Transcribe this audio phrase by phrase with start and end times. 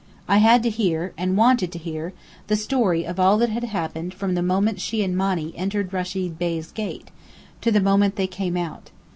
[0.27, 2.11] I had to hear and wanted to hear
[2.47, 6.39] the story of all that had happened from the moment she and Monny entered Rechid
[6.39, 7.09] Bey's gate,
[7.61, 8.89] to the moment they came out.